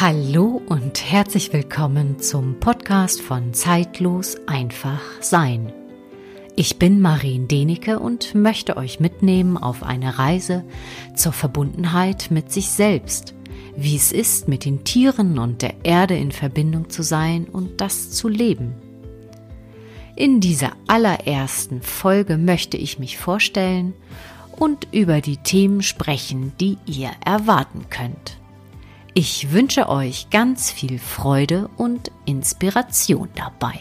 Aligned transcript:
Hallo 0.00 0.62
und 0.64 1.12
herzlich 1.12 1.52
willkommen 1.52 2.20
zum 2.20 2.58
Podcast 2.58 3.20
von 3.20 3.52
Zeitlos 3.52 4.38
einfach 4.46 5.02
sein. 5.20 5.74
Ich 6.56 6.78
bin 6.78 7.02
Marien 7.02 7.48
Denecke 7.48 7.98
und 7.98 8.34
möchte 8.34 8.78
euch 8.78 8.98
mitnehmen 8.98 9.58
auf 9.58 9.82
eine 9.82 10.18
Reise 10.18 10.64
zur 11.14 11.34
Verbundenheit 11.34 12.30
mit 12.30 12.50
sich 12.50 12.70
selbst, 12.70 13.34
wie 13.76 13.94
es 13.94 14.10
ist, 14.10 14.48
mit 14.48 14.64
den 14.64 14.84
Tieren 14.84 15.38
und 15.38 15.60
der 15.60 15.84
Erde 15.84 16.16
in 16.16 16.32
Verbindung 16.32 16.88
zu 16.88 17.02
sein 17.02 17.44
und 17.44 17.82
das 17.82 18.10
zu 18.10 18.28
leben. 18.28 18.72
In 20.16 20.40
dieser 20.40 20.72
allerersten 20.86 21.82
Folge 21.82 22.38
möchte 22.38 22.78
ich 22.78 22.98
mich 22.98 23.18
vorstellen 23.18 23.92
und 24.52 24.88
über 24.92 25.20
die 25.20 25.36
Themen 25.36 25.82
sprechen, 25.82 26.52
die 26.58 26.78
ihr 26.86 27.10
erwarten 27.22 27.84
könnt. 27.90 28.39
Ich 29.22 29.52
wünsche 29.52 29.90
euch 29.90 30.30
ganz 30.30 30.70
viel 30.70 30.98
Freude 30.98 31.68
und 31.76 32.10
Inspiration 32.24 33.28
dabei. 33.34 33.78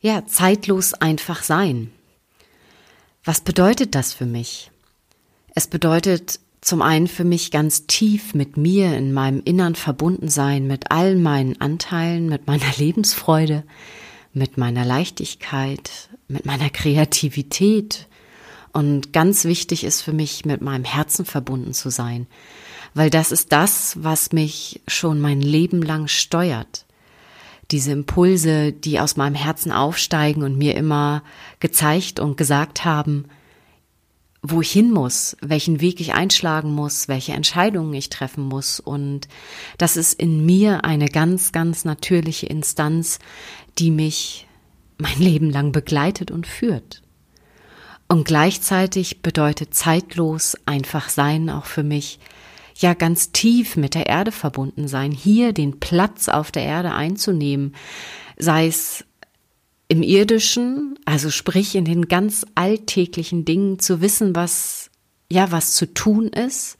Ja, 0.00 0.26
zeitlos 0.26 0.92
einfach 0.92 1.44
sein. 1.44 1.92
Was 3.22 3.42
bedeutet 3.42 3.94
das 3.94 4.12
für 4.12 4.26
mich? 4.26 4.72
Es 5.54 5.68
bedeutet 5.68 6.40
zum 6.60 6.82
einen 6.82 7.06
für 7.06 7.22
mich 7.22 7.52
ganz 7.52 7.86
tief 7.86 8.34
mit 8.34 8.56
mir 8.56 8.96
in 8.96 9.12
meinem 9.12 9.40
Innern 9.44 9.76
verbunden 9.76 10.26
sein, 10.26 10.66
mit 10.66 10.90
all 10.90 11.14
meinen 11.14 11.60
Anteilen, 11.60 12.28
mit 12.28 12.48
meiner 12.48 12.72
Lebensfreude, 12.76 13.62
mit 14.32 14.58
meiner 14.58 14.84
Leichtigkeit, 14.84 16.08
mit 16.26 16.44
meiner 16.44 16.70
Kreativität, 16.70 18.08
und 18.72 19.12
ganz 19.12 19.44
wichtig 19.44 19.84
ist 19.84 20.00
für 20.00 20.12
mich, 20.12 20.44
mit 20.44 20.62
meinem 20.62 20.84
Herzen 20.84 21.24
verbunden 21.24 21.74
zu 21.74 21.90
sein, 21.90 22.26
weil 22.94 23.10
das 23.10 23.32
ist 23.32 23.52
das, 23.52 24.02
was 24.02 24.32
mich 24.32 24.80
schon 24.86 25.20
mein 25.20 25.40
Leben 25.40 25.82
lang 25.82 26.08
steuert. 26.08 26.86
Diese 27.70 27.92
Impulse, 27.92 28.72
die 28.72 29.00
aus 29.00 29.16
meinem 29.16 29.34
Herzen 29.34 29.72
aufsteigen 29.72 30.42
und 30.42 30.58
mir 30.58 30.74
immer 30.74 31.22
gezeigt 31.60 32.20
und 32.20 32.36
gesagt 32.36 32.84
haben, 32.84 33.26
wo 34.42 34.60
ich 34.60 34.72
hin 34.72 34.90
muss, 34.90 35.36
welchen 35.40 35.80
Weg 35.80 36.00
ich 36.00 36.14
einschlagen 36.14 36.74
muss, 36.74 37.06
welche 37.06 37.32
Entscheidungen 37.32 37.94
ich 37.94 38.10
treffen 38.10 38.44
muss. 38.44 38.80
Und 38.80 39.28
das 39.78 39.96
ist 39.96 40.14
in 40.14 40.44
mir 40.44 40.84
eine 40.84 41.06
ganz, 41.06 41.52
ganz 41.52 41.84
natürliche 41.84 42.46
Instanz, 42.46 43.20
die 43.78 43.90
mich 43.90 44.48
mein 44.98 45.18
Leben 45.18 45.48
lang 45.48 45.72
begleitet 45.72 46.30
und 46.30 46.46
führt. 46.46 47.01
Und 48.12 48.26
gleichzeitig 48.26 49.22
bedeutet 49.22 49.72
zeitlos 49.72 50.54
einfach 50.66 51.08
sein 51.08 51.48
auch 51.48 51.64
für 51.64 51.82
mich, 51.82 52.18
ja 52.76 52.92
ganz 52.92 53.32
tief 53.32 53.76
mit 53.76 53.94
der 53.94 54.04
Erde 54.04 54.32
verbunden 54.32 54.86
sein, 54.86 55.12
hier 55.12 55.54
den 55.54 55.80
Platz 55.80 56.28
auf 56.28 56.52
der 56.52 56.62
Erde 56.62 56.92
einzunehmen, 56.92 57.74
sei 58.36 58.66
es 58.66 59.06
im 59.88 60.02
irdischen, 60.02 60.98
also 61.06 61.30
sprich 61.30 61.74
in 61.74 61.86
den 61.86 62.06
ganz 62.06 62.44
alltäglichen 62.54 63.46
Dingen 63.46 63.78
zu 63.78 64.02
wissen, 64.02 64.36
was 64.36 64.90
ja 65.30 65.50
was 65.50 65.72
zu 65.72 65.94
tun 65.94 66.26
ist, 66.26 66.76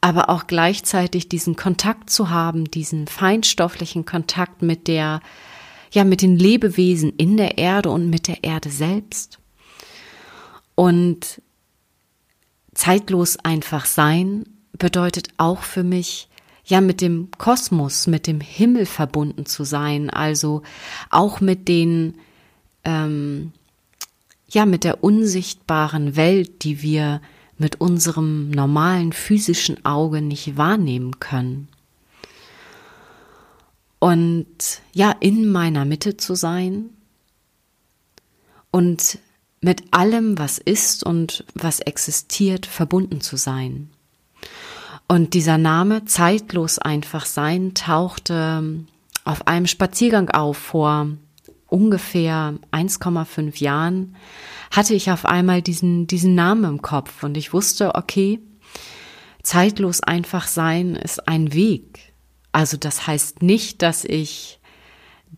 aber 0.00 0.30
auch 0.30 0.46
gleichzeitig 0.46 1.28
diesen 1.28 1.54
Kontakt 1.54 2.08
zu 2.08 2.30
haben, 2.30 2.64
diesen 2.64 3.08
feinstofflichen 3.08 4.06
Kontakt 4.06 4.62
mit 4.62 4.88
der 4.88 5.20
ja 5.90 6.04
mit 6.04 6.22
den 6.22 6.38
Lebewesen 6.38 7.12
in 7.18 7.36
der 7.36 7.58
Erde 7.58 7.90
und 7.90 8.08
mit 8.08 8.26
der 8.26 8.42
Erde 8.42 8.70
selbst. 8.70 9.41
Und 10.74 11.42
zeitlos 12.74 13.36
einfach 13.38 13.86
sein 13.86 14.44
bedeutet 14.72 15.28
auch 15.36 15.62
für 15.62 15.84
mich, 15.84 16.28
ja, 16.64 16.80
mit 16.80 17.00
dem 17.00 17.30
Kosmos, 17.38 18.06
mit 18.06 18.26
dem 18.26 18.40
Himmel 18.40 18.86
verbunden 18.86 19.46
zu 19.46 19.64
sein, 19.64 20.10
also 20.10 20.62
auch 21.10 21.40
mit 21.40 21.68
den, 21.68 22.14
ähm, 22.84 23.52
ja, 24.48 24.64
mit 24.64 24.84
der 24.84 25.02
unsichtbaren 25.02 26.16
Welt, 26.16 26.62
die 26.62 26.82
wir 26.82 27.20
mit 27.58 27.80
unserem 27.80 28.50
normalen 28.50 29.12
physischen 29.12 29.84
Auge 29.84 30.22
nicht 30.22 30.56
wahrnehmen 30.56 31.20
können. 31.20 31.68
Und 33.98 34.46
ja, 34.92 35.12
in 35.20 35.50
meiner 35.50 35.84
Mitte 35.84 36.16
zu 36.16 36.34
sein 36.34 36.90
und 38.72 39.18
mit 39.62 39.84
allem, 39.92 40.38
was 40.38 40.58
ist 40.58 41.04
und 41.04 41.44
was 41.54 41.80
existiert, 41.80 42.66
verbunden 42.66 43.20
zu 43.20 43.36
sein. 43.36 43.88
Und 45.08 45.34
dieser 45.34 45.56
Name 45.56 46.04
zeitlos 46.04 46.78
einfach 46.78 47.24
sein 47.26 47.74
tauchte 47.74 48.84
auf 49.24 49.46
einem 49.46 49.66
Spaziergang 49.66 50.30
auf 50.30 50.56
vor 50.56 51.06
ungefähr 51.68 52.54
1,5 52.72 53.62
Jahren 53.62 54.16
hatte 54.70 54.94
ich 54.94 55.10
auf 55.10 55.24
einmal 55.24 55.62
diesen, 55.62 56.06
diesen 56.06 56.34
Namen 56.34 56.64
im 56.64 56.82
Kopf 56.82 57.22
und 57.22 57.36
ich 57.36 57.52
wusste, 57.52 57.94
okay, 57.94 58.40
zeitlos 59.42 60.02
einfach 60.02 60.48
sein 60.48 60.96
ist 60.96 61.28
ein 61.28 61.52
Weg. 61.52 62.12
Also 62.50 62.76
das 62.76 63.06
heißt 63.06 63.42
nicht, 63.42 63.80
dass 63.82 64.04
ich 64.04 64.58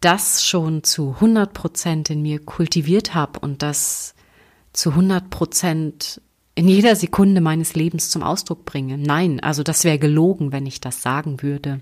das 0.01 0.45
schon 0.45 0.83
zu 0.83 1.15
100 1.15 1.53
Prozent 1.53 2.11
in 2.11 2.23
mir 2.23 2.45
kultiviert 2.45 3.15
habe 3.15 3.41
und 3.41 3.63
das 3.63 4.15
zu 4.73 4.91
100 4.91 5.31
Prozent 5.31 6.21
in 6.57 6.69
jeder 6.69 6.95
Sekunde 6.97 7.41
meines 7.41 7.75
Lebens 7.75 8.11
zum 8.11 8.23
Ausdruck 8.23 8.65
bringe. 8.65 8.99
Nein, 8.99 9.41
also 9.41 9.63
das 9.63 9.85
wäre 9.85 9.99
gelogen, 9.99 10.53
wenn 10.53 10.67
ich 10.67 10.81
das 10.81 11.03
sagen 11.03 11.43
würde. 11.43 11.81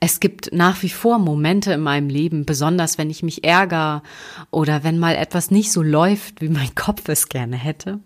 Es 0.00 0.20
gibt 0.20 0.52
nach 0.52 0.82
wie 0.82 0.88
vor 0.88 1.18
Momente 1.18 1.72
in 1.72 1.80
meinem 1.80 2.08
Leben, 2.08 2.46
besonders 2.46 2.98
wenn 2.98 3.10
ich 3.10 3.22
mich 3.22 3.44
ärgere 3.44 4.02
oder 4.50 4.84
wenn 4.84 4.98
mal 4.98 5.14
etwas 5.14 5.50
nicht 5.50 5.70
so 5.70 5.82
läuft, 5.82 6.40
wie 6.40 6.48
mein 6.48 6.74
Kopf 6.74 7.08
es 7.08 7.28
gerne 7.28 7.56
hätte, 7.56 8.00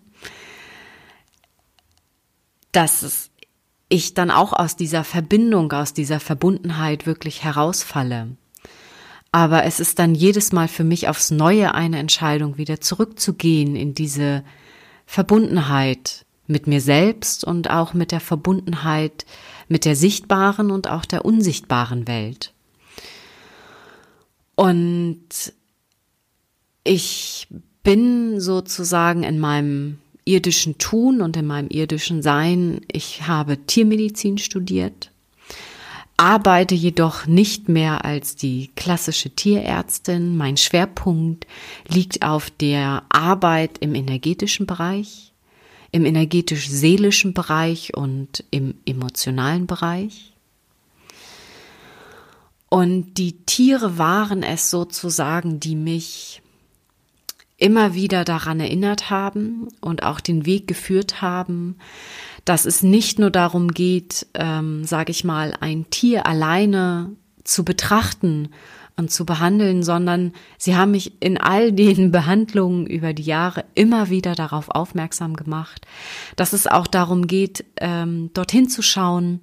dass 2.71 3.29
ich 3.87 4.13
dann 4.13 4.29
auch 4.29 4.53
aus 4.53 4.75
dieser 4.75 5.03
Verbindung, 5.03 5.71
aus 5.71 5.93
dieser 5.93 6.19
Verbundenheit 6.19 7.05
wirklich 7.05 7.43
herausfalle. 7.43 8.35
Aber 9.31 9.63
es 9.63 9.79
ist 9.79 9.99
dann 9.99 10.15
jedes 10.15 10.51
Mal 10.51 10.67
für 10.67 10.83
mich 10.83 11.07
aufs 11.07 11.31
Neue 11.31 11.73
eine 11.73 11.99
Entscheidung, 11.99 12.57
wieder 12.57 12.81
zurückzugehen 12.81 13.75
in 13.75 13.93
diese 13.93 14.43
Verbundenheit 15.05 16.25
mit 16.47 16.65
mir 16.65 16.81
selbst 16.81 17.43
und 17.43 17.69
auch 17.69 17.93
mit 17.93 18.11
der 18.11 18.19
Verbundenheit 18.19 19.25
mit 19.67 19.85
der 19.85 19.95
sichtbaren 19.95 20.71
und 20.71 20.89
auch 20.89 21.05
der 21.05 21.25
unsichtbaren 21.25 22.07
Welt. 22.07 22.53
Und 24.55 25.53
ich 26.83 27.47
bin 27.83 28.41
sozusagen 28.41 29.23
in 29.23 29.39
meinem 29.39 29.99
irdischen 30.25 30.79
Tun 30.79 31.21
und 31.21 31.37
in 31.37 31.45
meinem 31.45 31.69
irdischen 31.69 32.21
Sein, 32.21 32.81
ich 32.91 33.27
habe 33.27 33.57
Tiermedizin 33.57 34.37
studiert 34.37 35.08
arbeite 36.19 36.75
jedoch 36.75 37.27
nicht 37.27 37.69
mehr 37.69 38.03
als 38.03 38.35
die 38.35 38.71
klassische 38.75 39.29
Tierärztin. 39.29 40.35
Mein 40.35 40.57
Schwerpunkt 40.57 41.47
liegt 41.87 42.23
auf 42.23 42.49
der 42.49 43.03
Arbeit 43.07 43.77
im 43.77 43.95
energetischen 43.95 44.65
Bereich, 44.65 45.31
im 45.91 46.05
energetisch-seelischen 46.05 47.33
Bereich 47.33 47.95
und 47.95 48.43
im 48.51 48.75
emotionalen 48.85 49.65
Bereich. 49.65 50.33
Und 52.67 53.13
die 53.13 53.37
Tiere 53.45 53.97
waren 53.97 54.43
es 54.43 54.69
sozusagen, 54.69 55.61
die 55.61 55.77
mich 55.77 56.41
immer 57.55 57.93
wieder 57.93 58.25
daran 58.25 58.59
erinnert 58.59 59.09
haben 59.09 59.69
und 59.79 60.03
auch 60.03 60.19
den 60.19 60.45
Weg 60.45 60.67
geführt 60.67 61.21
haben, 61.21 61.77
dass 62.45 62.65
es 62.65 62.83
nicht 62.83 63.19
nur 63.19 63.31
darum 63.31 63.69
geht, 63.69 64.27
ähm, 64.33 64.83
sage 64.83 65.11
ich 65.11 65.23
mal, 65.23 65.53
ein 65.59 65.89
Tier 65.89 66.25
alleine 66.25 67.15
zu 67.43 67.63
betrachten 67.63 68.49
und 68.99 69.11
zu 69.11 69.25
behandeln, 69.25 69.81
sondern 69.81 70.33
sie 70.57 70.75
haben 70.75 70.91
mich 70.91 71.21
in 71.21 71.37
all 71.37 71.71
den 71.73 72.11
Behandlungen 72.11 72.85
über 72.85 73.13
die 73.13 73.23
Jahre 73.23 73.65
immer 73.75 74.09
wieder 74.09 74.35
darauf 74.35 74.69
aufmerksam 74.69 75.35
gemacht, 75.35 75.87
dass 76.35 76.53
es 76.53 76.67
auch 76.67 76.87
darum 76.87 77.27
geht, 77.27 77.65
ähm, 77.77 78.29
dorthin 78.33 78.69
zu 78.69 78.81
schauen, 78.81 79.41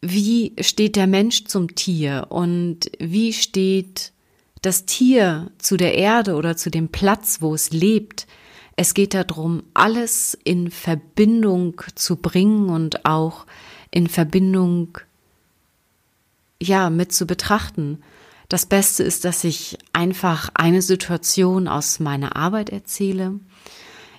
wie 0.00 0.54
steht 0.60 0.96
der 0.96 1.06
Mensch 1.06 1.44
zum 1.44 1.74
Tier 1.76 2.26
und 2.30 2.90
wie 2.98 3.32
steht 3.32 4.12
das 4.60 4.84
Tier 4.84 5.50
zu 5.58 5.76
der 5.76 5.94
Erde 5.94 6.34
oder 6.34 6.56
zu 6.56 6.70
dem 6.70 6.88
Platz, 6.88 7.38
wo 7.40 7.54
es 7.54 7.70
lebt, 7.70 8.26
es 8.76 8.94
geht 8.94 9.14
darum, 9.14 9.62
alles 9.74 10.38
in 10.44 10.70
Verbindung 10.70 11.82
zu 11.94 12.16
bringen 12.16 12.68
und 12.70 13.04
auch 13.04 13.46
in 13.90 14.08
Verbindung, 14.08 14.98
ja, 16.60 16.90
mit 16.90 17.12
zu 17.12 17.26
betrachten. 17.26 18.02
Das 18.48 18.66
Beste 18.66 19.02
ist, 19.02 19.24
dass 19.24 19.44
ich 19.44 19.78
einfach 19.92 20.50
eine 20.54 20.82
Situation 20.82 21.68
aus 21.68 22.00
meiner 22.00 22.36
Arbeit 22.36 22.70
erzähle. 22.70 23.40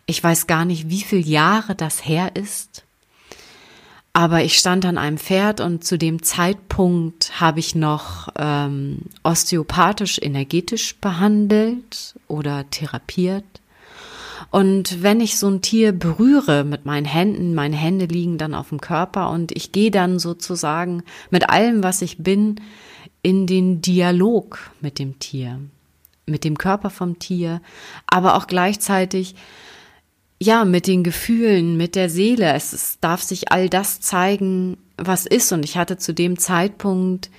Ich 0.05 0.23
weiß 0.23 0.47
gar 0.47 0.65
nicht, 0.65 0.89
wie 0.89 1.01
viele 1.01 1.21
Jahre 1.21 1.75
das 1.75 2.05
her 2.05 2.35
ist. 2.35 2.83
Aber 4.15 4.43
ich 4.43 4.59
stand 4.59 4.85
an 4.85 4.99
einem 4.99 5.17
Pferd 5.17 5.59
und 5.59 5.83
zu 5.83 5.97
dem 5.97 6.21
Zeitpunkt 6.21 7.41
habe 7.41 7.59
ich 7.59 7.73
noch 7.73 8.29
ähm, 8.37 8.99
osteopathisch 9.23 10.19
energetisch 10.21 10.95
behandelt 10.97 12.13
oder 12.27 12.69
therapiert. 12.69 13.43
Und 14.53 15.01
wenn 15.01 15.19
ich 15.19 15.39
so 15.39 15.47
ein 15.47 15.63
Tier 15.63 15.93
berühre 15.93 16.63
mit 16.63 16.85
meinen 16.85 17.07
Händen, 17.07 17.55
meine 17.55 17.75
Hände 17.75 18.05
liegen 18.05 18.37
dann 18.37 18.53
auf 18.53 18.69
dem 18.69 18.79
Körper 18.79 19.31
und 19.31 19.51
ich 19.51 19.71
gehe 19.71 19.89
dann 19.89 20.19
sozusagen 20.19 21.01
mit 21.31 21.49
allem, 21.49 21.81
was 21.81 22.03
ich 22.03 22.19
bin, 22.19 22.61
in 23.23 23.47
den 23.47 23.81
Dialog 23.81 24.59
mit 24.79 24.99
dem 24.99 25.17
Tier, 25.17 25.59
mit 26.27 26.43
dem 26.43 26.55
Körper 26.55 26.91
vom 26.91 27.17
Tier, 27.17 27.63
aber 28.05 28.35
auch 28.35 28.45
gleichzeitig 28.45 29.33
ja, 30.39 30.65
mit 30.65 30.85
den 30.85 31.03
Gefühlen, 31.03 31.75
mit 31.75 31.95
der 31.95 32.11
Seele. 32.11 32.53
Es, 32.53 32.99
darf 33.01 33.23
sich 33.23 33.51
all 33.51 33.69
das 33.69 34.01
zeigen, 34.01 34.77
was 34.97 35.25
ist. 35.25 35.51
Und 35.51 35.65
ich 35.65 35.77
hatte 35.77 35.97
zu 35.97 36.13
dem 36.13 36.37
Zeitpunkt, 36.37 37.31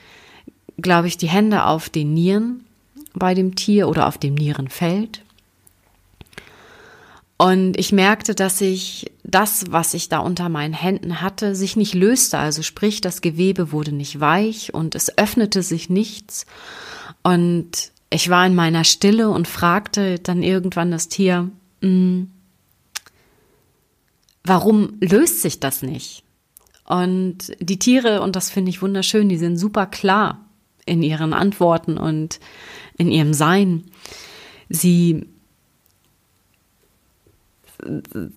glaube 0.79 1.07
ich, 1.07 1.17
die 1.17 1.29
Hände 1.29 1.65
auf 1.65 1.89
den 1.89 2.13
Nieren 2.13 2.65
bei 3.13 3.35
dem 3.35 3.55
Tier 3.55 3.89
oder 3.89 4.09
auf 4.09 4.19
dem 4.19 4.35
Nierenfeld. 4.35 5.24
Und 7.37 7.79
ich 7.79 7.91
merkte, 7.93 8.35
dass 8.35 8.59
sich 8.59 9.11
das, 9.25 9.65
was 9.71 9.95
ich 9.95 10.09
da 10.09 10.19
unter 10.19 10.49
meinen 10.49 10.75
Händen 10.75 11.21
hatte, 11.21 11.55
sich 11.57 11.77
nicht 11.77 11.95
löste. 11.95 12.39
Also 12.39 12.63
sprich, 12.63 13.01
das 13.01 13.21
Gewebe 13.21 13.73
wurde 13.73 13.93
nicht 13.93 14.21
weich 14.21 14.73
und 14.73 14.95
es 14.95 15.19
öffnete 15.19 15.63
sich 15.63 15.91
nichts. 15.91 16.47
Und 17.23 17.91
ich 18.11 18.31
war 18.31 18.47
in 18.47 18.55
meiner 18.55 18.85
Stille 18.85 19.31
und 19.31 19.49
fragte 19.49 20.21
dann 20.21 20.43
irgendwann 20.43 20.93
das 20.93 21.09
Tier, 21.09 21.51
hm, 21.81 22.31
warum 24.45 24.97
löst 25.01 25.43
sich 25.43 25.59
das 25.59 25.83
nicht? 25.83 26.23
Und 26.87 27.57
die 27.61 27.79
Tiere, 27.79 28.21
und 28.21 28.37
das 28.37 28.51
finde 28.51 28.71
ich 28.71 28.83
wunderschön, 28.83 29.29
die 29.29 29.39
sind 29.39 29.57
super 29.57 29.87
klar 29.87 30.47
in 30.87 31.03
ihren 31.03 31.33
Antworten 31.33 31.97
und 31.97 32.39
in 32.99 33.11
ihrem 33.11 33.33
Sein. 33.33 33.85
Sie, 34.69 35.27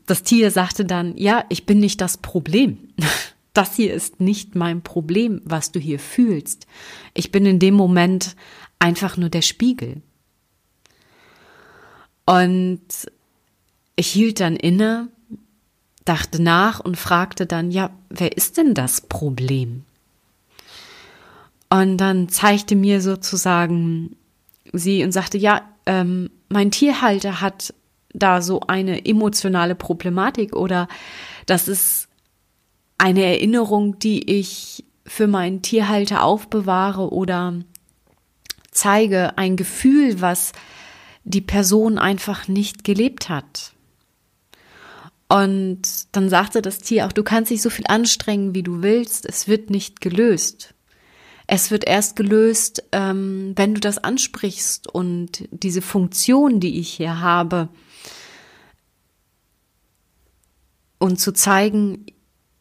das 0.05 0.23
Tier 0.23 0.51
sagte 0.51 0.85
dann, 0.85 1.15
ja, 1.17 1.45
ich 1.49 1.65
bin 1.65 1.79
nicht 1.79 2.01
das 2.01 2.17
Problem. 2.17 2.89
Das 3.53 3.75
hier 3.75 3.91
ist 3.91 4.19
nicht 4.19 4.53
mein 4.53 4.83
Problem, 4.83 5.41
was 5.43 5.71
du 5.71 5.79
hier 5.79 5.97
fühlst. 5.97 6.67
Ich 7.15 7.31
bin 7.31 7.43
in 7.47 7.57
dem 7.57 7.73
Moment 7.73 8.35
einfach 8.77 9.17
nur 9.17 9.29
der 9.29 9.41
Spiegel. 9.41 10.03
Und 12.27 12.83
ich 13.95 14.09
hielt 14.09 14.41
dann 14.41 14.57
inne 14.57 15.09
dachte 16.07 16.41
nach 16.41 16.79
und 16.79 16.97
fragte 16.97 17.45
dann, 17.45 17.71
ja, 17.71 17.89
wer 18.09 18.35
ist 18.37 18.57
denn 18.57 18.73
das 18.73 19.01
Problem? 19.01 19.83
Und 21.69 21.97
dann 21.97 22.29
zeigte 22.29 22.75
mir 22.75 23.01
sozusagen 23.01 24.15
sie 24.71 25.03
und 25.03 25.11
sagte, 25.11 25.37
ja, 25.37 25.61
ähm, 25.85 26.29
mein 26.49 26.71
Tierhalter 26.71 27.41
hat 27.41 27.73
da 28.13 28.41
so 28.41 28.61
eine 28.61 29.05
emotionale 29.05 29.75
Problematik 29.75 30.55
oder 30.55 30.87
das 31.45 31.67
ist 31.67 32.07
eine 32.97 33.23
Erinnerung, 33.23 33.99
die 33.99 34.39
ich 34.39 34.85
für 35.05 35.27
meinen 35.27 35.61
Tierhalter 35.61 36.23
aufbewahre 36.23 37.11
oder 37.11 37.53
zeige 38.71 39.37
ein 39.37 39.55
Gefühl, 39.55 40.21
was 40.21 40.51
die 41.23 41.41
Person 41.41 41.97
einfach 41.97 42.47
nicht 42.47 42.83
gelebt 42.83 43.29
hat. 43.29 43.73
Und 45.29 45.81
dann 46.13 46.29
sagte 46.29 46.61
das 46.61 46.79
Tier 46.79 47.05
auch, 47.05 47.11
du 47.11 47.23
kannst 47.23 47.51
dich 47.51 47.61
so 47.61 47.69
viel 47.69 47.85
anstrengen, 47.87 48.55
wie 48.55 48.63
du 48.63 48.81
willst, 48.81 49.25
es 49.25 49.47
wird 49.47 49.69
nicht 49.69 49.99
gelöst. 49.99 50.73
Es 51.47 51.71
wird 51.71 51.85
erst 51.85 52.15
gelöst, 52.15 52.83
ähm, 52.91 53.53
wenn 53.55 53.73
du 53.73 53.79
das 53.79 53.97
ansprichst 53.97 54.87
und 54.93 55.47
diese 55.51 55.81
Funktion, 55.81 56.59
die 56.59 56.79
ich 56.79 56.89
hier 56.89 57.21
habe, 57.21 57.69
und 60.99 61.19
zu 61.19 61.33
zeigen, 61.33 62.05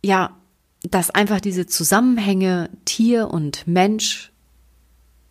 ja, 0.05 0.37
dass 0.83 1.11
einfach 1.11 1.41
diese 1.41 1.67
Zusammenhänge 1.67 2.71
Tier 2.85 3.29
und 3.29 3.67
Mensch 3.67 4.33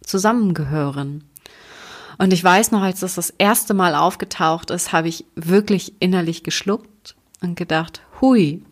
zusammengehören. 0.01 1.23
Und 2.17 2.33
ich 2.33 2.43
weiß 2.43 2.71
noch, 2.71 2.81
als 2.81 3.01
das 3.01 3.15
das 3.15 3.29
erste 3.29 3.73
Mal 3.73 3.95
aufgetaucht 3.95 4.69
ist, 4.69 4.91
habe 4.91 5.07
ich 5.07 5.25
wirklich 5.35 5.93
innerlich 5.99 6.43
geschluckt 6.43 7.15
und 7.41 7.55
gedacht, 7.55 8.01
hui, 8.21 8.63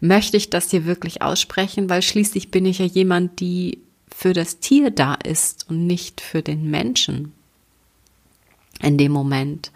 möchte 0.00 0.36
ich 0.36 0.50
das 0.50 0.70
hier 0.70 0.84
wirklich 0.84 1.22
aussprechen, 1.22 1.88
weil 1.88 2.02
schließlich 2.02 2.50
bin 2.50 2.66
ich 2.66 2.78
ja 2.78 2.86
jemand, 2.86 3.40
die 3.40 3.78
für 4.14 4.32
das 4.32 4.58
Tier 4.58 4.90
da 4.90 5.14
ist 5.14 5.68
und 5.68 5.86
nicht 5.86 6.20
für 6.20 6.42
den 6.42 6.70
Menschen 6.70 7.32
in 8.80 8.98
dem 8.98 9.12
Moment. 9.12 9.72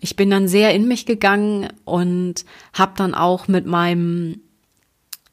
Ich 0.00 0.16
bin 0.16 0.30
dann 0.30 0.48
sehr 0.48 0.74
in 0.74 0.88
mich 0.88 1.06
gegangen 1.06 1.68
und 1.84 2.44
habe 2.72 2.92
dann 2.96 3.14
auch 3.14 3.48
mit 3.48 3.66
meinem 3.66 4.40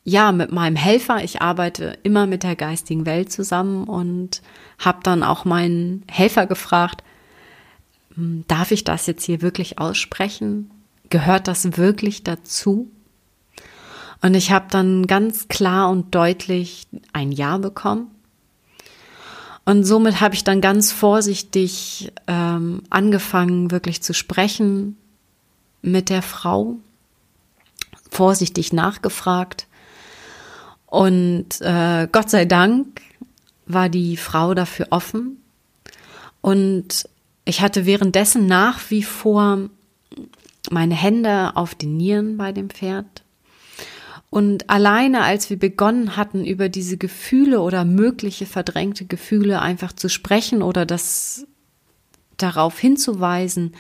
ja, 0.08 0.32
mit 0.32 0.52
meinem 0.52 0.76
Helfer, 0.76 1.24
ich 1.24 1.42
arbeite 1.42 1.98
immer 2.04 2.28
mit 2.28 2.44
der 2.44 2.56
geistigen 2.56 3.08
Welt 3.08 3.32
zusammen 3.32 3.86
und 3.86 4.44
habe 4.78 5.00
dann 5.02 5.24
auch 5.24 5.46
meinen 5.46 6.04
Helfer 6.08 6.46
gefragt, 6.46 7.04
hm, 8.14 8.46
darf 8.48 8.70
ich 8.70 8.84
das 8.84 9.08
jetzt 9.08 9.26
hier 9.26 9.42
wirklich 9.42 9.80
aussprechen? 9.80 10.70
Gehört 11.10 11.48
das 11.48 11.78
wirklich 11.78 12.24
dazu? 12.24 12.92
Und 14.22 14.36
ich 14.36 14.52
habe 14.52 14.68
dann 14.70 15.08
ganz 15.08 15.48
klar 15.48 15.90
und 15.90 16.14
deutlich 16.14 16.88
ein 17.12 17.32
Ja 17.32 17.58
bekommen. 17.58 18.08
Und 19.66 19.84
somit 19.84 20.22
habe 20.22 20.36
ich 20.36 20.44
dann 20.44 20.62
ganz 20.62 20.92
vorsichtig 20.92 22.14
ähm, 22.28 22.84
angefangen, 22.92 23.72
wirklich 23.72 24.04
zu 24.04 24.14
sprechen 24.14 24.96
mit 25.82 26.10
der 26.10 26.22
Frau, 26.22 26.76
vorsichtig 28.12 28.74
nachgefragt. 28.74 29.68
Und 30.86 31.62
äh, 31.62 32.08
Gott 32.12 32.30
sei 32.30 32.46
Dank 32.46 33.02
war 33.66 33.90
die 33.90 34.18
Frau 34.18 34.54
dafür 34.54 34.88
offen. 34.92 35.42
Und 36.42 37.10
ich 37.44 37.62
hatte 37.62 37.88
währenddessen 37.88 38.46
nach 38.46 38.92
wie 38.92 39.04
vor 39.04 39.70
meine 40.70 40.96
Hände 40.96 41.56
auf 41.56 41.74
den 41.74 41.98
Nieren 41.98 42.38
bei 42.38 42.52
dem 42.52 42.70
Pferd. 42.70 43.25
Und 44.36 44.70
alleine, 44.70 45.24
als 45.24 45.50
wir 45.50 45.58
begonnen 45.58 46.18
hatten, 46.18 46.44
über 46.44 46.68
diese 46.68 46.98
Gefühle 46.98 47.62
oder 47.62 47.86
mögliche 47.86 48.46
verdrängte 48.46 49.06
Gefühle 49.06 49.62
einfach 49.62 49.94
zu 49.94 50.10
sprechen 50.10 50.62
oder 50.62 50.86
das 50.86 51.48
darauf 52.36 52.78
hinzuweisen, 52.78 53.78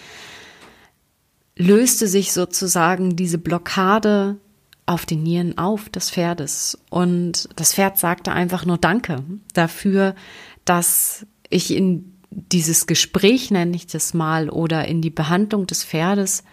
löste 1.57 2.07
sich 2.07 2.31
sozusagen 2.31 3.17
diese 3.17 3.37
Blockade 3.37 4.37
auf 4.85 5.05
den 5.05 5.23
Nieren 5.23 5.57
auf 5.57 5.89
des 5.89 6.09
Pferdes. 6.09 6.77
Und 6.89 7.49
das 7.57 7.73
Pferd 7.73 7.97
sagte 7.97 8.31
einfach 8.31 8.65
nur 8.65 8.77
Danke 8.77 9.25
dafür, 9.51 10.15
dass 10.63 11.25
ich 11.49 11.69
in 11.75 12.13
dieses 12.29 12.87
Gespräch, 12.87 13.51
nenne 13.51 13.75
ich 13.75 13.87
das 13.87 14.13
mal, 14.13 14.49
oder 14.49 14.87
in 14.87 15.01
die 15.01 15.09
Behandlung 15.09 15.67
des 15.67 15.83
Pferdes 15.83 16.45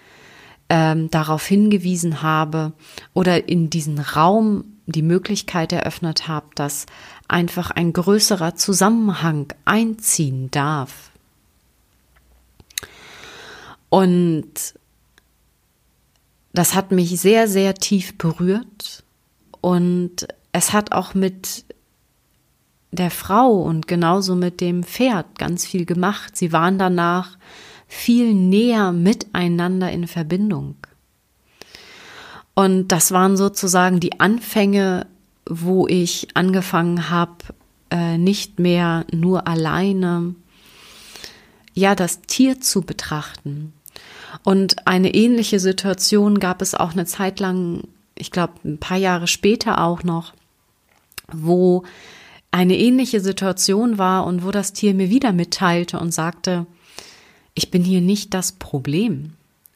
ähm, 0.73 1.11
darauf 1.11 1.45
hingewiesen 1.45 2.23
habe 2.23 2.73
oder 3.13 3.47
in 3.47 3.69
diesen 3.69 3.99
Raum 3.99 4.65
die 4.87 5.03
Möglichkeit 5.03 5.71
eröffnet 5.71 6.29
habe, 6.29 6.47
dass 6.55 6.87
einfach 7.29 7.71
ein 7.71 7.93
größerer 7.93 8.55
Zusammenhang 8.55 9.53
einziehen 9.67 10.51
darf. 10.51 11.11
Und 13.91 14.55
das 16.55 16.75
hat 16.75 16.91
mich 16.91 17.21
sehr, 17.21 17.49
sehr 17.49 17.75
tief 17.75 18.17
berührt 18.17 19.05
und 19.61 20.27
es 20.53 20.73
hat 20.73 20.93
auch 20.93 21.13
mit 21.13 21.67
der 22.93 23.11
Frau 23.11 23.61
und 23.61 23.89
genauso 23.89 24.37
mit 24.37 24.63
dem 24.63 24.85
Pferd 24.85 25.39
ganz 25.39 25.67
viel 25.67 25.85
gemacht. 25.85 26.35
Sie 26.35 26.51
waren 26.51 26.79
danach 26.79 27.37
viel 27.95 28.33
näher 28.33 28.91
miteinander 28.91 29.93
in 29.93 30.09
Verbindung. 30.09 30.77
Und 32.55 32.89
das 32.89 33.13
waren 33.13 33.37
sozusagen 33.37 34.01
die 34.01 34.19
Anfänge, 34.19 35.07
wo 35.45 35.87
ich 35.87 36.29
angefangen 36.33 37.11
habe, 37.11 37.37
äh, 37.91 38.17
nicht 38.17 38.59
mehr 38.59 39.05
nur 39.13 39.47
alleine, 39.47 40.35
ja, 41.75 41.95
das 41.95 42.23
Tier 42.23 42.61
zu 42.63 42.81
betrachten. 42.81 43.75
Und 44.43 44.87
eine 44.87 45.15
ähnliche 45.15 45.61
Situation 45.61 46.41
gab 46.41 46.63
es 46.63 46.75
auch 46.75 46.93
eine 46.93 47.05
Zeit 47.05 47.41
lang, 47.41 47.89
ich 48.15 48.31
glaube, 48.31 48.55
ein 48.65 48.79
paar 48.79 48.97
Jahre 48.97 49.27
später 49.27 49.85
auch 49.85 50.03
noch, 50.03 50.33
wo 51.31 51.85
eine 52.51 52.79
ähnliche 52.79 53.21
Situation 53.21 53.99
war 53.99 54.27
und 54.27 54.45
wo 54.45 54.51
das 54.51 54.73
Tier 54.73 54.95
mir 54.95 55.11
wieder 55.11 55.33
mitteilte 55.33 56.01
und 56.01 56.13
sagte, 56.13 56.67
ich 57.55 57.71
bin 57.71 57.85
hier 57.85 58.01
nicht 58.01 58.35
das 58.35 58.53
Problem. 58.53 59.33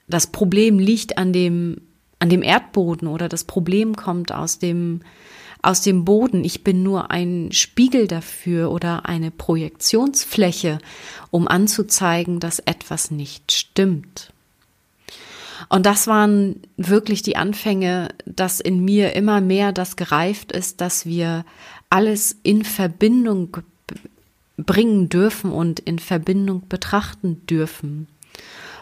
das 0.08 0.28
Problem 0.28 0.78
liegt 0.78 1.18
an 1.18 1.32
dem, 1.32 1.80
an 2.18 2.28
dem 2.28 2.42
Erdboden 2.42 3.08
oder 3.08 3.28
das 3.28 3.44
Problem 3.44 3.96
kommt 3.96 4.32
aus 4.32 4.58
dem, 4.58 5.00
aus 5.62 5.80
dem 5.80 6.04
Boden. 6.04 6.44
Ich 6.44 6.62
bin 6.62 6.82
nur 6.82 7.10
ein 7.10 7.50
Spiegel 7.50 8.06
dafür 8.06 8.70
oder 8.70 9.06
eine 9.06 9.30
Projektionsfläche, 9.30 10.78
um 11.30 11.48
anzuzeigen, 11.48 12.38
dass 12.38 12.60
etwas 12.60 13.10
nicht 13.10 13.52
stimmt. 13.52 14.32
Und 15.68 15.86
das 15.86 16.06
waren 16.06 16.60
wirklich 16.76 17.22
die 17.22 17.36
Anfänge, 17.36 18.08
dass 18.26 18.60
in 18.60 18.84
mir 18.84 19.14
immer 19.14 19.40
mehr 19.40 19.72
das 19.72 19.96
gereift 19.96 20.52
ist, 20.52 20.80
dass 20.80 21.06
wir 21.06 21.44
alles 21.90 22.36
in 22.42 22.64
Verbindung 22.64 23.58
bringen 24.56 25.08
dürfen 25.08 25.52
und 25.52 25.80
in 25.80 25.98
Verbindung 25.98 26.66
betrachten 26.68 27.46
dürfen. 27.46 28.08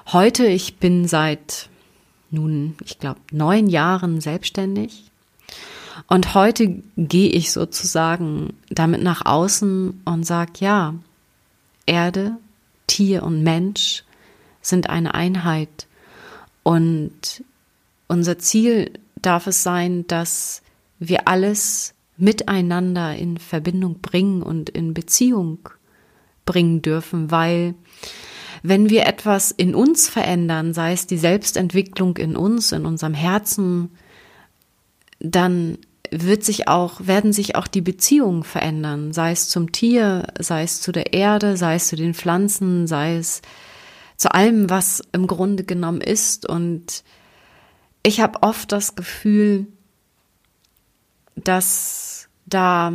Heute, 0.06 0.46
ich 0.46 0.76
bin 0.76 1.06
seit 1.08 1.68
nun, 2.34 2.76
ich 2.84 2.98
glaube, 2.98 3.20
neun 3.30 3.68
Jahren 3.68 4.20
selbstständig. 4.20 5.04
Und 6.08 6.34
heute 6.34 6.82
gehe 6.96 7.30
ich 7.30 7.52
sozusagen 7.52 8.54
damit 8.68 9.02
nach 9.02 9.24
außen 9.24 10.02
und 10.04 10.24
sage, 10.24 10.52
ja, 10.58 10.94
Erde, 11.86 12.36
Tier 12.86 13.22
und 13.22 13.42
Mensch 13.42 14.04
sind 14.60 14.90
eine 14.90 15.14
Einheit. 15.14 15.86
Und 16.62 17.44
unser 18.08 18.38
Ziel 18.38 18.98
darf 19.22 19.46
es 19.46 19.62
sein, 19.62 20.06
dass 20.06 20.62
wir 20.98 21.28
alles 21.28 21.94
miteinander 22.16 23.16
in 23.16 23.38
Verbindung 23.38 24.00
bringen 24.00 24.42
und 24.42 24.70
in 24.70 24.94
Beziehung 24.94 25.68
bringen 26.44 26.82
dürfen, 26.82 27.30
weil 27.30 27.74
wenn 28.62 28.88
wir 28.88 29.06
etwas 29.06 29.50
in 29.50 29.74
uns 29.74 30.08
verändern, 30.08 30.72
sei 30.72 30.92
es 30.92 31.06
die 31.06 31.18
Selbstentwicklung 31.18 32.16
in 32.16 32.36
uns, 32.36 32.72
in 32.72 32.86
unserem 32.86 33.14
Herzen, 33.14 33.90
dann 35.20 35.78
wird 36.10 36.44
sich 36.44 36.68
auch, 36.68 37.06
werden 37.06 37.32
sich 37.32 37.56
auch 37.56 37.66
die 37.66 37.80
Beziehungen 37.80 38.44
verändern, 38.44 39.12
sei 39.12 39.32
es 39.32 39.48
zum 39.48 39.72
Tier, 39.72 40.26
sei 40.38 40.62
es 40.62 40.80
zu 40.80 40.92
der 40.92 41.12
Erde, 41.12 41.56
sei 41.56 41.74
es 41.74 41.88
zu 41.88 41.96
den 41.96 42.14
Pflanzen, 42.14 42.86
sei 42.86 43.16
es 43.16 43.42
zu 44.16 44.32
allem, 44.32 44.70
was 44.70 45.02
im 45.12 45.26
Grunde 45.26 45.64
genommen 45.64 46.00
ist. 46.00 46.48
Und 46.48 47.04
ich 48.02 48.20
habe 48.20 48.42
oft 48.42 48.70
das 48.70 48.94
Gefühl, 48.94 49.66
dass 51.44 52.28
da 52.46 52.92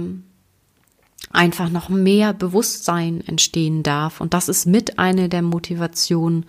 einfach 1.32 1.70
noch 1.70 1.89
mehr 1.89 2.34
Bewusstsein 2.34 3.22
entstehen 3.27 3.84
darf. 3.84 4.22
Und 4.22 4.34
das 4.34 4.50
ist 4.50 4.65
mit 4.65 5.00
eine 5.00 5.29
der 5.29 5.41
Motivationen, 5.41 6.46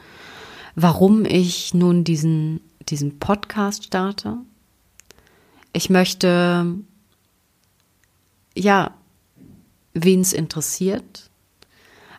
warum 0.75 1.25
ich 1.25 1.75
nun 1.75 2.05
diesen, 2.05 2.61
diesen 2.89 3.19
Podcast 3.19 3.85
starte. 3.85 4.39
Ich 5.73 5.91
möchte, 5.91 6.75
ja, 8.57 8.95
wen 9.93 10.21
es 10.21 10.33
interessiert, 10.33 11.31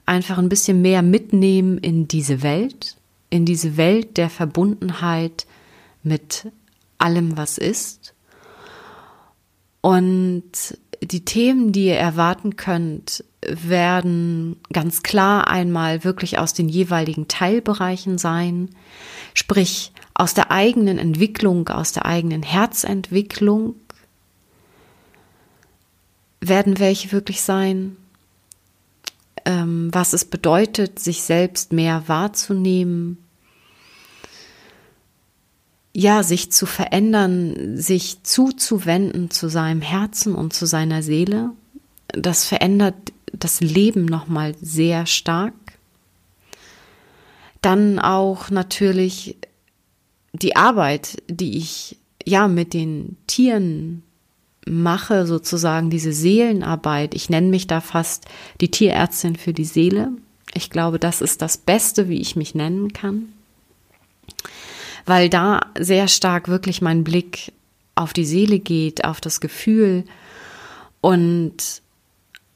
einfach 0.06 0.38
ein 0.38 0.50
bisschen 0.50 0.82
mehr 0.82 1.02
mitnehmen 1.02 1.78
in 1.78 2.08
diese 2.08 2.44
Welt, 2.44 2.98
in 3.30 3.46
diese 3.46 3.78
Welt 3.78 4.18
der 4.18 4.30
Verbundenheit 4.30 5.48
mit 6.04 6.52
allem, 6.98 7.38
was 7.38 7.58
ist. 7.58 8.14
Und 9.82 10.78
die 11.02 11.26
Themen, 11.26 11.72
die 11.72 11.88
ihr 11.88 11.98
erwarten 11.98 12.56
könnt, 12.56 13.24
werden 13.44 14.58
ganz 14.72 15.02
klar 15.02 15.48
einmal 15.48 16.04
wirklich 16.04 16.38
aus 16.38 16.54
den 16.54 16.70
jeweiligen 16.70 17.28
Teilbereichen 17.28 18.20
sein, 18.20 18.70
sprich 19.34 19.92
aus 20.14 20.36
der 20.36 20.52
eigenen 20.52 21.00
Entwicklung, 21.00 21.68
aus 21.70 21.92
der 21.92 22.06
eigenen 22.06 22.44
Herzentwicklung 22.44 23.76
werden 26.42 26.80
welche 26.80 27.12
wirklich 27.12 27.42
sein, 27.42 27.96
ähm, 29.46 29.90
was 29.92 30.14
es 30.14 30.26
bedeutet, 30.26 31.00
sich 31.00 31.22
selbst 31.22 31.72
mehr 31.72 32.08
wahrzunehmen, 32.08 33.21
ja, 35.94 36.24
sich 36.24 36.52
zu 36.52 36.66
verändern, 36.66 37.78
sich 37.78 38.24
zuzuwenden 38.24 39.30
zu 39.30 39.50
seinem 39.50 39.82
Herzen 39.82 40.36
und 40.36 40.54
zu 40.54 40.66
seiner 40.66 41.04
Seele, 41.04 41.52
das 42.08 42.46
verändert 42.46 42.96
das 43.34 43.62
Leben 43.62 44.06
nochmal 44.06 44.56
sehr 44.62 45.06
stark. 45.06 45.54
Dann 47.62 48.00
auch 48.00 48.50
natürlich 48.50 49.38
die 50.34 50.56
Arbeit, 50.56 51.22
die 51.28 51.58
ich 51.58 51.98
ja 52.26 52.48
mit 52.48 52.74
den 52.74 53.18
Tieren 53.28 54.04
mache, 54.66 55.26
sozusagen 55.26 55.90
diese 55.90 56.14
Seelenarbeit. 56.14 57.14
Ich 57.16 57.30
nenne 57.30 57.48
mich 57.48 57.68
da 57.68 57.82
fast 57.82 58.26
die 58.62 58.72
Tierärztin 58.72 59.36
für 59.36 59.54
die 59.54 59.66
Seele. 59.66 60.12
Ich 60.54 60.70
glaube, 60.70 61.00
das 61.00 61.22
ist 61.22 61.42
das 61.42 61.58
Beste, 61.58 62.10
wie 62.10 62.20
ich 62.20 62.36
mich 62.36 62.56
nennen 62.56 62.94
kann 62.94 63.34
weil 65.06 65.30
da 65.30 65.62
sehr 65.80 66.08
stark 66.08 66.48
wirklich 66.48 66.82
mein 66.82 67.04
Blick 67.04 67.54
auf 67.96 68.14
die 68.14 68.26
Seele 68.26 68.60
geht, 68.60 69.06
auf 69.06 69.22
das 69.22 69.40
Gefühl. 69.40 70.06
Und 71.02 71.82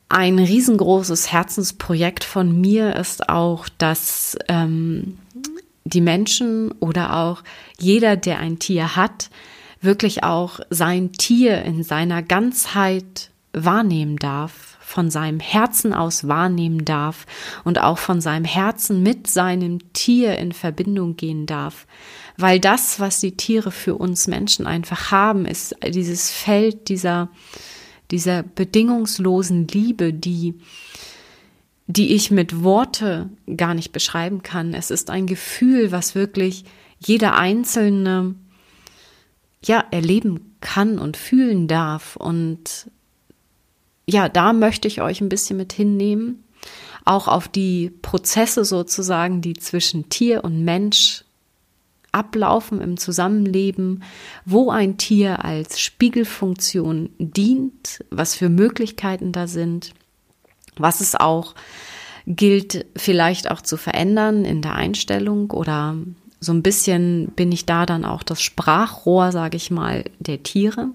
ein 0.10 0.40
riesengroßes 0.40 1.32
Herzensprojekt 1.32 2.24
von 2.24 2.62
mir 2.62 2.96
ist 2.96 3.30
auch, 3.30 3.68
dass 3.78 4.38
ähm, 4.48 5.18
die 5.84 6.02
Menschen 6.02 6.72
oder 6.80 7.16
auch 7.18 7.44
jeder, 7.80 8.16
der 8.16 8.40
ein 8.40 8.60
Tier 8.60 8.96
hat, 8.96 9.30
wirklich 9.82 10.24
auch 10.24 10.60
sein 10.70 11.12
Tier 11.12 11.64
in 11.64 11.84
seiner 11.84 12.24
Ganzheit 12.24 13.30
wahrnehmen 13.54 14.18
darf, 14.18 14.78
von 14.80 15.10
seinem 15.10 15.40
Herzen 15.40 15.94
aus 15.94 16.28
wahrnehmen 16.28 16.86
darf 16.86 17.25
und 17.64 17.80
auch 17.80 17.98
von 17.98 18.22
seinem 18.22 18.46
Herzen 18.46 19.02
mit 19.04 19.28
seinem 19.28 19.94
Tier 19.94 20.38
in 20.38 20.52
Verbindung 20.52 21.18
gehen 21.18 21.46
darf 21.46 21.88
weil 22.38 22.60
das, 22.60 23.00
was 23.00 23.20
die 23.20 23.38
Tiere 23.38 23.72
für 23.72 23.96
uns 23.96 24.27
Menschen 24.27 24.68
einfach 24.68 25.12
haben, 25.12 25.46
ist 25.46 25.75
dieses 25.88 26.32
Feld 26.32 26.89
dieser, 26.89 27.30
dieser 28.12 28.44
bedingungslosen 28.44 29.68
Liebe, 29.68 30.13
die, 30.13 30.56
die 31.88 32.13
ich 32.13 32.32
mit 32.32 32.63
Worte 32.63 33.30
gar 33.56 33.74
nicht 33.74 33.92
beschreiben 33.92 34.44
kann. 34.44 34.74
Es 34.74 34.92
ist 34.92 35.10
ein 35.10 35.27
Gefühl, 35.27 35.92
was 35.92 36.15
wirklich 36.15 36.65
jeder 37.00 37.36
Einzelne 37.36 38.36
ja 39.63 39.84
erleben 39.92 40.56
kann 40.62 41.00
und 41.00 41.18
fühlen 41.18 41.68
darf. 41.68 42.15
Und 42.15 42.89
ja, 44.08 44.30
da 44.30 44.54
möchte 44.54 44.88
ich 44.88 45.01
euch 45.01 45.22
ein 45.22 45.30
bisschen 45.30 45.58
mit 45.58 45.74
hinnehmen, 45.74 46.44
auch 47.06 47.27
auf 47.27 47.48
die 47.48 47.92
Prozesse 48.01 48.65
sozusagen, 48.65 49.42
die 49.42 49.54
zwischen 49.54 50.10
Tier 50.10 50.44
und 50.44 50.63
Mensch 50.63 51.25
ablaufen 52.15 52.81
im 52.81 52.98
Zusammenleben, 52.98 54.03
wo 54.45 54.72
ein 54.72 54.98
Tier 54.98 55.43
als 55.43 55.79
Spiegelfunktion 55.79 57.10
dient, 57.19 58.03
was 58.10 58.36
für 58.36 58.50
Möglichkeiten 58.50 59.31
da 59.31 59.48
sind, 59.48 59.93
was 60.77 61.01
es 61.01 61.15
auch 61.15 61.55
gilt 62.27 62.86
vielleicht 62.95 63.51
auch 63.51 63.62
zu 63.62 63.77
verändern 63.77 64.45
in 64.45 64.62
der 64.62 64.74
Einstellung 64.74 65.51
oder 65.51 65.95
so 66.39 66.53
ein 66.53 66.63
bisschen 66.63 67.31
bin 67.36 67.51
ich 67.51 67.65
da 67.65 67.86
dann 67.86 68.05
auch 68.05 68.24
das 68.24 68.41
Sprachrohr, 68.41 69.31
sage 69.31 69.57
ich 69.57 69.72
mal, 69.72 70.05
der 70.19 70.43
Tiere. 70.43 70.89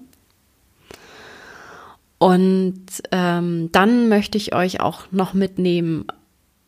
Und 2.17 2.85
ähm, 3.11 3.69
dann 3.71 4.07
möchte 4.07 4.37
ich 4.37 4.53
euch 4.53 4.79
auch 4.79 5.11
noch 5.11 5.33
mitnehmen, 5.33 6.05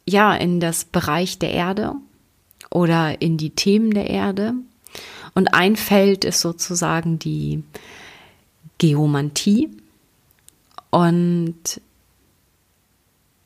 ja, 0.08 0.34
in 0.34 0.60
das 0.60 0.86
Bereich 0.86 1.40
der 1.40 1.52
Erde, 1.52 1.94
oder 2.74 3.22
in 3.22 3.38
die 3.38 3.52
Themen 3.52 3.92
der 3.92 4.10
Erde. 4.10 4.54
Und 5.36 5.54
ein 5.54 5.76
Feld 5.76 6.26
ist 6.26 6.42
sozusagen 6.42 7.20
die 7.20 7.64
Geomantie. 8.80 9.70
Und 10.90 11.82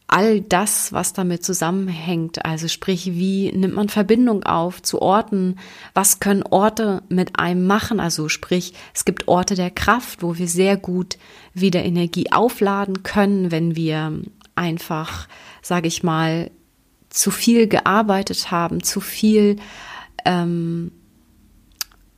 all 0.07 0.39
das, 0.39 0.93
was 0.93 1.11
damit 1.11 1.43
zusammenhängt, 1.43 2.45
also 2.45 2.69
sprich, 2.69 3.07
wie 3.07 3.51
nimmt 3.51 3.75
man 3.75 3.89
Verbindung 3.89 4.43
auf 4.43 4.81
zu 4.81 5.01
Orten, 5.01 5.57
was 5.93 6.21
können 6.21 6.43
Orte 6.43 7.03
mit 7.09 7.37
einem 7.37 7.67
machen, 7.67 7.99
also 7.99 8.29
sprich, 8.29 8.73
es 8.93 9.03
gibt 9.03 9.27
Orte 9.27 9.55
der 9.55 9.71
Kraft, 9.71 10.23
wo 10.23 10.37
wir 10.37 10.47
sehr 10.47 10.77
gut 10.77 11.17
wieder 11.53 11.83
Energie 11.83 12.31
aufladen 12.31 13.03
können, 13.03 13.51
wenn 13.51 13.75
wir 13.75 14.21
einfach, 14.55 15.27
sage 15.61 15.89
ich 15.89 16.03
mal, 16.03 16.49
zu 17.17 17.31
viel 17.31 17.67
gearbeitet 17.67 18.51
haben, 18.51 18.83
zu 18.83 19.01
viel, 19.01 19.55
ähm, 20.23 20.91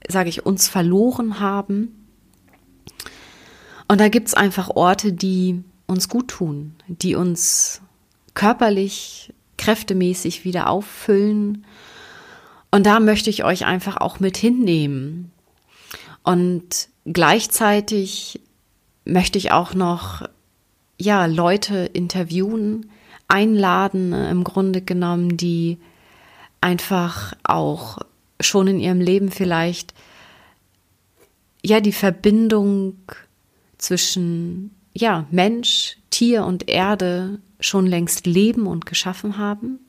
sage 0.07 0.27
ich, 0.27 0.45
uns 0.45 0.67
verloren 0.67 1.39
haben. 1.39 2.05
Und 3.87 4.01
da 4.01 4.09
gibt 4.09 4.27
es 4.27 4.33
einfach 4.33 4.69
Orte, 4.69 5.13
die 5.13 5.63
uns 5.87 6.09
gut 6.09 6.27
tun, 6.27 6.75
die 6.87 7.15
uns 7.15 7.81
körperlich, 8.33 9.33
kräftemäßig 9.57 10.43
wieder 10.43 10.69
auffüllen. 10.69 11.65
Und 12.69 12.85
da 12.85 12.99
möchte 12.99 13.29
ich 13.29 13.45
euch 13.45 13.65
einfach 13.65 13.97
auch 13.97 14.19
mit 14.19 14.35
hinnehmen. 14.35 15.31
Und 16.23 16.89
gleichzeitig 17.05 18.41
möchte 19.05 19.37
ich 19.37 19.53
auch 19.53 19.73
noch, 19.73 20.27
ja, 20.99 21.25
Leute 21.25 21.89
interviewen, 21.93 22.91
einladen, 23.29 24.11
im 24.11 24.43
Grunde 24.43 24.81
genommen, 24.81 25.37
die 25.37 25.77
einfach 26.59 27.33
auch 27.43 27.99
schon 28.41 28.67
in 28.67 28.79
ihrem 28.79 28.99
Leben 28.99 29.31
vielleicht, 29.31 29.93
ja, 31.63 31.79
die 31.79 31.93
Verbindung 31.93 32.95
zwischen, 33.77 34.71
ja, 34.93 35.25
Mensch, 35.31 35.97
Tier 36.09 36.45
und 36.45 36.69
Erde 36.69 37.39
schon 37.59 37.85
längst 37.85 38.25
leben 38.25 38.67
und 38.67 38.85
geschaffen 38.85 39.37
haben. 39.37 39.79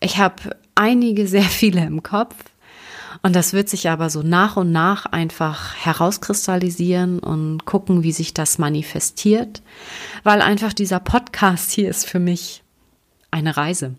Ich 0.00 0.18
habe 0.18 0.56
einige, 0.74 1.26
sehr 1.28 1.42
viele 1.42 1.84
im 1.84 2.02
Kopf. 2.02 2.34
Und 3.20 3.36
das 3.36 3.52
wird 3.52 3.68
sich 3.68 3.90
aber 3.90 4.08
so 4.08 4.22
nach 4.22 4.56
und 4.56 4.72
nach 4.72 5.06
einfach 5.06 5.74
herauskristallisieren 5.74 7.18
und 7.18 7.64
gucken, 7.64 8.02
wie 8.02 8.12
sich 8.12 8.32
das 8.32 8.58
manifestiert, 8.58 9.62
weil 10.22 10.40
einfach 10.40 10.72
dieser 10.72 11.00
Podcast 11.00 11.70
hier 11.72 11.90
ist 11.90 12.06
für 12.06 12.18
mich 12.18 12.62
eine 13.30 13.56
Reise, 13.56 13.94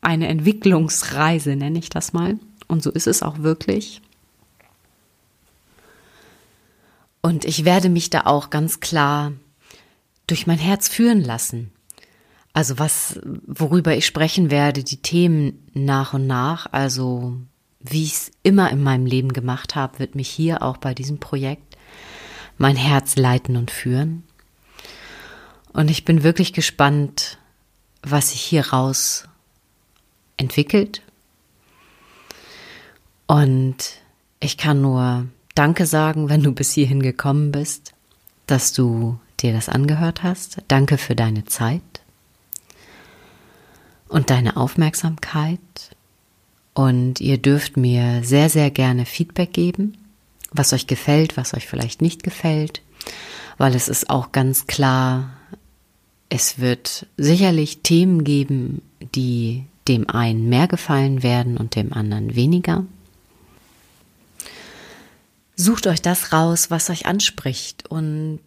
eine 0.00 0.28
Entwicklungsreise, 0.28 1.56
nenne 1.56 1.78
ich 1.78 1.88
das 1.88 2.12
mal. 2.12 2.38
Und 2.68 2.82
so 2.82 2.90
ist 2.90 3.06
es 3.06 3.22
auch 3.22 3.38
wirklich. 3.38 4.00
Und 7.22 7.44
ich 7.44 7.64
werde 7.64 7.88
mich 7.88 8.10
da 8.10 8.22
auch 8.26 8.50
ganz 8.50 8.80
klar 8.80 9.32
durch 10.26 10.46
mein 10.46 10.58
Herz 10.58 10.88
führen 10.88 11.22
lassen. 11.22 11.72
Also 12.52 12.78
was, 12.78 13.18
worüber 13.46 13.96
ich 13.96 14.06
sprechen 14.06 14.50
werde, 14.50 14.84
die 14.84 15.02
Themen 15.02 15.66
nach 15.72 16.14
und 16.14 16.26
nach, 16.26 16.72
also 16.72 17.36
wie 17.84 18.04
ich 18.04 18.12
es 18.12 18.32
immer 18.42 18.70
in 18.70 18.82
meinem 18.82 19.06
Leben 19.06 19.32
gemacht 19.32 19.76
habe, 19.76 19.98
wird 19.98 20.14
mich 20.14 20.28
hier 20.28 20.62
auch 20.62 20.78
bei 20.78 20.94
diesem 20.94 21.20
Projekt 21.20 21.76
mein 22.56 22.76
Herz 22.76 23.16
leiten 23.16 23.56
und 23.56 23.70
führen. 23.70 24.24
Und 25.72 25.90
ich 25.90 26.04
bin 26.04 26.22
wirklich 26.22 26.52
gespannt, 26.52 27.38
was 28.02 28.30
sich 28.30 28.40
hier 28.40 28.68
raus 28.68 29.28
entwickelt. 30.36 31.02
Und 33.26 33.76
ich 34.40 34.56
kann 34.56 34.80
nur 34.80 35.26
Danke 35.54 35.86
sagen, 35.86 36.28
wenn 36.28 36.42
du 36.42 36.52
bis 36.52 36.72
hierhin 36.72 37.02
gekommen 37.02 37.52
bist, 37.52 37.92
dass 38.46 38.72
du 38.72 39.18
dir 39.40 39.52
das 39.52 39.68
angehört 39.68 40.22
hast. 40.22 40.62
Danke 40.68 40.96
für 40.96 41.14
deine 41.14 41.44
Zeit 41.44 41.82
und 44.08 44.30
deine 44.30 44.56
Aufmerksamkeit. 44.56 45.60
Und 46.74 47.20
ihr 47.20 47.38
dürft 47.38 47.76
mir 47.76 48.22
sehr, 48.24 48.50
sehr 48.50 48.70
gerne 48.70 49.06
Feedback 49.06 49.52
geben, 49.52 49.96
was 50.50 50.72
euch 50.72 50.86
gefällt, 50.86 51.36
was 51.36 51.54
euch 51.54 51.66
vielleicht 51.66 52.02
nicht 52.02 52.22
gefällt, 52.22 52.82
weil 53.58 53.74
es 53.74 53.88
ist 53.88 54.10
auch 54.10 54.32
ganz 54.32 54.66
klar, 54.66 55.30
es 56.28 56.58
wird 56.58 57.06
sicherlich 57.16 57.82
Themen 57.82 58.24
geben, 58.24 58.82
die 59.14 59.64
dem 59.86 60.10
einen 60.10 60.48
mehr 60.48 60.66
gefallen 60.66 61.22
werden 61.22 61.56
und 61.56 61.76
dem 61.76 61.92
anderen 61.92 62.34
weniger. 62.34 62.84
Sucht 65.54 65.86
euch 65.86 66.02
das 66.02 66.32
raus, 66.32 66.70
was 66.70 66.90
euch 66.90 67.06
anspricht 67.06 67.88
und 67.88 68.40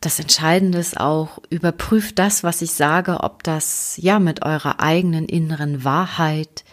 das 0.00 0.20
Entscheidende 0.20 0.78
ist 0.78 0.98
auch, 0.98 1.40
überprüft 1.50 2.18
das, 2.18 2.44
was 2.44 2.62
ich 2.62 2.70
sage, 2.70 3.20
ob 3.20 3.42
das 3.42 3.96
ja 3.96 4.20
mit 4.20 4.44
eurer 4.44 4.80
eigenen 4.80 5.26
inneren 5.26 5.82
Wahrheit 5.82 6.64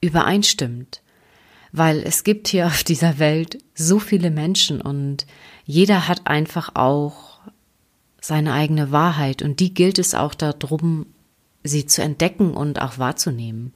übereinstimmt. 0.00 1.02
Weil 1.72 2.00
es 2.00 2.24
gibt 2.24 2.48
hier 2.48 2.66
auf 2.66 2.82
dieser 2.82 3.18
Welt 3.18 3.58
so 3.74 3.98
viele 3.98 4.30
Menschen 4.30 4.80
und 4.80 5.26
jeder 5.64 6.08
hat 6.08 6.26
einfach 6.26 6.74
auch 6.74 7.40
seine 8.20 8.52
eigene 8.52 8.90
Wahrheit 8.90 9.40
und 9.42 9.60
die 9.60 9.72
gilt 9.72 9.98
es 9.98 10.14
auch 10.14 10.34
darum, 10.34 11.06
sie 11.62 11.86
zu 11.86 12.02
entdecken 12.02 12.54
und 12.54 12.82
auch 12.82 12.98
wahrzunehmen. 12.98 13.72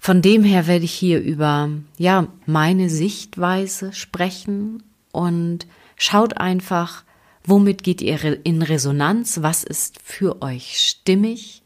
Von 0.00 0.20
dem 0.20 0.42
her 0.42 0.66
werde 0.66 0.84
ich 0.84 0.92
hier 0.92 1.20
über, 1.20 1.70
ja, 1.96 2.26
meine 2.44 2.90
Sichtweise 2.90 3.92
sprechen 3.92 4.82
und 5.12 5.66
schaut 5.96 6.36
einfach, 6.36 7.04
Womit 7.48 7.84
geht 7.84 8.02
ihr 8.02 8.44
in 8.44 8.60
Resonanz? 8.60 9.40
Was 9.40 9.62
ist 9.62 10.00
für 10.02 10.42
euch 10.42 10.80
stimmig? 10.80 11.62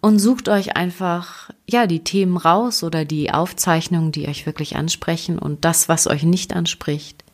Und 0.00 0.18
sucht 0.18 0.48
euch 0.48 0.76
einfach, 0.76 1.50
ja, 1.68 1.86
die 1.86 2.04
Themen 2.04 2.36
raus 2.36 2.82
oder 2.82 3.04
die 3.04 3.32
Aufzeichnungen, 3.32 4.12
die 4.12 4.28
euch 4.28 4.46
wirklich 4.46 4.76
ansprechen 4.76 5.38
und 5.38 5.64
das, 5.64 5.88
was 5.88 6.06
euch 6.06 6.22
nicht 6.22 6.54
anspricht, 6.54 7.24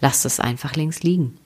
lasst 0.00 0.26
es 0.26 0.40
einfach 0.40 0.74
links 0.74 1.02
liegen. 1.02 1.38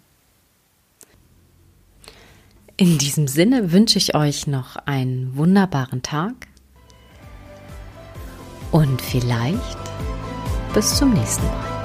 In 2.78 2.98
diesem 2.98 3.26
Sinne 3.26 3.72
wünsche 3.72 3.98
ich 3.98 4.14
euch 4.14 4.46
noch 4.46 4.76
einen 4.76 5.36
wunderbaren 5.36 6.02
Tag 6.02 6.34
und 8.70 9.00
vielleicht 9.00 9.78
bis 10.74 10.96
zum 10.96 11.14
nächsten 11.14 11.46
Mal. 11.46 11.75